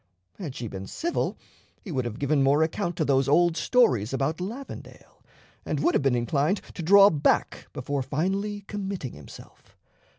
Had 0.39 0.55
she 0.55 0.67
been 0.67 0.87
civil 0.87 1.37
he 1.83 1.91
would 1.91 2.05
have 2.05 2.17
given 2.17 2.41
more 2.41 2.63
account 2.63 2.95
to 2.95 3.05
those 3.05 3.29
old 3.29 3.55
stories 3.55 4.13
about 4.13 4.41
Lavendale, 4.41 5.21
and 5.63 5.79
would 5.79 5.93
have 5.93 6.01
been 6.01 6.15
inclined 6.15 6.59
to 6.73 6.81
draw 6.81 7.11
back 7.11 7.67
before 7.71 8.01
finally 8.01 8.61
committing 8.61 9.13
himself. 9.13 9.75